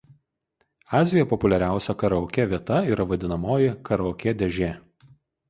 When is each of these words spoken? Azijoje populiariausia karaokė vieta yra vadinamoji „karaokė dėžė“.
Azijoje 0.99 1.25
populiariausia 1.33 1.95
karaokė 2.05 2.47
vieta 2.55 2.81
yra 2.95 3.07
vadinamoji 3.13 3.71
„karaokė 3.91 4.35
dėžė“. 4.43 4.73